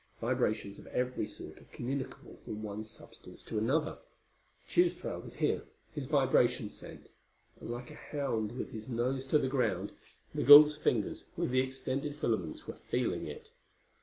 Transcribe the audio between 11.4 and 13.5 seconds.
the extended filaments were feeling it.